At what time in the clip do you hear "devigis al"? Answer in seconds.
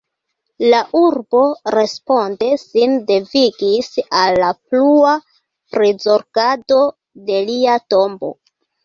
3.11-4.39